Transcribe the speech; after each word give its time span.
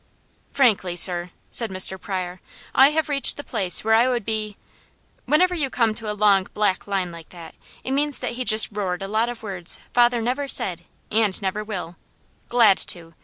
"Frankly 0.51 0.95
sir," 0.95 1.29
said 1.51 1.69
Mr. 1.69 2.01
Pryor, 2.01 2.41
"I 2.73 2.89
have 2.89 3.07
reached 3.07 3.37
the 3.37 3.43
place 3.43 3.83
where 3.83 3.93
I 3.93 4.09
would 4.09 4.25
be" 4.25 4.57
whenever 5.27 5.53
you 5.53 5.69
come 5.69 5.93
to 5.93 6.09
a 6.11 6.17
long 6.17 6.45
black 6.55 6.87
line 6.87 7.11
like 7.11 7.29
that, 7.29 7.53
it 7.83 7.91
means 7.91 8.17
that 8.17 8.31
he 8.31 8.43
just 8.43 8.69
roared 8.71 9.03
a 9.03 9.07
lot 9.07 9.29
of 9.29 9.43
words 9.43 9.79
father 9.93 10.19
never 10.19 10.47
said, 10.47 10.85
and 11.11 11.39
never 11.39 11.63
will 11.63 11.97
"glad 12.49 12.77
to! 12.79 13.13